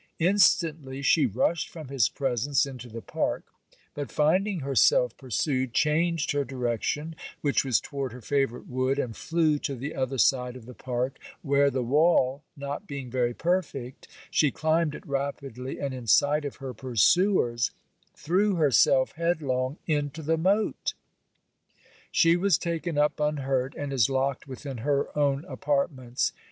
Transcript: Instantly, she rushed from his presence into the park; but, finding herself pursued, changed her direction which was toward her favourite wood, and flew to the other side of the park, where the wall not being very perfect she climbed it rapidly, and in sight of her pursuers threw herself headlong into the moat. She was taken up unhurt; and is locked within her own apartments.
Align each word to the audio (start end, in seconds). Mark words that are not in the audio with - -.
Instantly, 0.17 1.03
she 1.03 1.27
rushed 1.27 1.69
from 1.69 1.89
his 1.89 2.09
presence 2.09 2.65
into 2.65 2.89
the 2.89 3.03
park; 3.03 3.43
but, 3.93 4.11
finding 4.11 4.61
herself 4.61 5.15
pursued, 5.15 5.75
changed 5.75 6.31
her 6.31 6.43
direction 6.43 7.15
which 7.41 7.63
was 7.63 7.79
toward 7.79 8.11
her 8.11 8.19
favourite 8.19 8.65
wood, 8.65 8.97
and 8.97 9.15
flew 9.15 9.59
to 9.59 9.75
the 9.75 9.93
other 9.93 10.17
side 10.17 10.55
of 10.55 10.65
the 10.65 10.73
park, 10.73 11.19
where 11.43 11.69
the 11.69 11.83
wall 11.83 12.41
not 12.57 12.87
being 12.87 13.11
very 13.11 13.35
perfect 13.35 14.07
she 14.31 14.49
climbed 14.49 14.95
it 14.95 15.05
rapidly, 15.05 15.77
and 15.77 15.93
in 15.93 16.07
sight 16.07 16.45
of 16.45 16.55
her 16.55 16.73
pursuers 16.73 17.69
threw 18.15 18.55
herself 18.55 19.11
headlong 19.17 19.77
into 19.85 20.23
the 20.23 20.35
moat. 20.35 20.95
She 22.11 22.35
was 22.35 22.57
taken 22.57 22.97
up 22.97 23.19
unhurt; 23.19 23.75
and 23.75 23.93
is 23.93 24.09
locked 24.09 24.47
within 24.47 24.77
her 24.79 25.15
own 25.15 25.45
apartments. 25.45 26.33